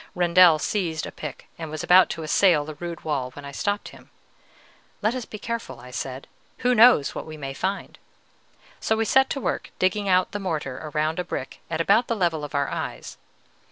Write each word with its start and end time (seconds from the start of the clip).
Rendel 0.15 0.57
seized 0.57 1.05
a 1.05 1.11
pick, 1.11 1.47
and 1.59 1.69
was 1.69 1.83
about 1.83 2.09
to 2.09 2.23
assail 2.23 2.65
the 2.65 2.73
rude 2.73 3.03
wall, 3.03 3.29
when 3.33 3.45
I 3.45 3.51
stopped 3.51 3.89
him. 3.89 4.09
"Let 5.03 5.13
us 5.13 5.25
be 5.25 5.37
careful," 5.37 5.79
I 5.79 5.91
said; 5.91 6.25
"who 6.65 6.73
knows 6.73 7.13
what 7.13 7.27
we 7.27 7.37
may 7.37 7.53
find?" 7.53 7.99
So 8.79 8.97
we 8.97 9.05
set 9.05 9.29
to 9.29 9.39
work 9.39 9.69
digging 9.77 10.09
out 10.09 10.31
the 10.31 10.39
mortar 10.39 10.79
around 10.83 11.19
a 11.19 11.23
brick 11.23 11.59
at 11.69 11.79
about 11.81 12.07
the 12.07 12.15
level 12.15 12.43
of 12.43 12.55
our 12.55 12.67
eyes. 12.69 13.17